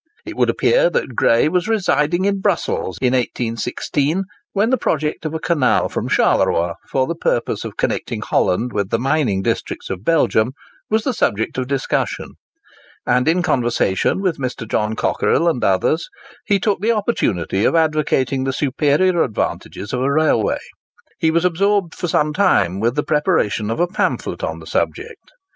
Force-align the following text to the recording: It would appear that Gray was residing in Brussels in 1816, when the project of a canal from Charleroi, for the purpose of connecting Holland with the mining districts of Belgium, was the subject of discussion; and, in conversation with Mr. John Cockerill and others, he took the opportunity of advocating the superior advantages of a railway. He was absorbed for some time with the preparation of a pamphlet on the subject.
It 0.25 0.35
would 0.35 0.49
appear 0.49 0.89
that 0.89 1.13
Gray 1.15 1.47
was 1.47 1.67
residing 1.67 2.25
in 2.25 2.41
Brussels 2.41 2.97
in 3.03 3.13
1816, 3.13 4.23
when 4.51 4.71
the 4.71 4.77
project 4.79 5.27
of 5.27 5.35
a 5.35 5.39
canal 5.39 5.89
from 5.89 6.09
Charleroi, 6.09 6.73
for 6.89 7.05
the 7.05 7.13
purpose 7.13 7.63
of 7.63 7.77
connecting 7.77 8.23
Holland 8.23 8.73
with 8.73 8.89
the 8.89 8.97
mining 8.97 9.43
districts 9.43 9.91
of 9.91 10.03
Belgium, 10.03 10.53
was 10.89 11.03
the 11.03 11.13
subject 11.13 11.55
of 11.59 11.67
discussion; 11.67 12.31
and, 13.05 13.27
in 13.27 13.43
conversation 13.43 14.23
with 14.23 14.39
Mr. 14.39 14.67
John 14.67 14.95
Cockerill 14.95 15.47
and 15.47 15.63
others, 15.63 16.07
he 16.47 16.59
took 16.59 16.79
the 16.81 16.93
opportunity 16.93 17.63
of 17.63 17.75
advocating 17.75 18.43
the 18.43 18.53
superior 18.53 19.21
advantages 19.21 19.93
of 19.93 20.01
a 20.01 20.11
railway. 20.11 20.57
He 21.19 21.29
was 21.29 21.45
absorbed 21.45 21.93
for 21.93 22.07
some 22.07 22.33
time 22.33 22.79
with 22.79 22.95
the 22.95 23.03
preparation 23.03 23.69
of 23.69 23.79
a 23.79 23.85
pamphlet 23.85 24.43
on 24.43 24.57
the 24.57 24.65
subject. 24.65 25.31